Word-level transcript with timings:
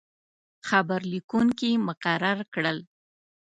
خبر 0.67 0.99
لیکونکي 1.13 1.71
مقرر 1.87 2.37
کړل. 2.53 2.77